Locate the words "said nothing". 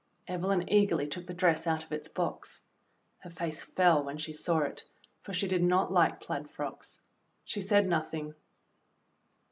7.61-8.33